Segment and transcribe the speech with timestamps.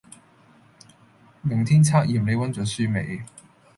[1.43, 3.21] 明天測驗你溫咗書未